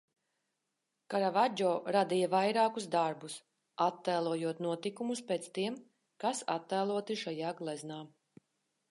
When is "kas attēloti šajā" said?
6.25-7.53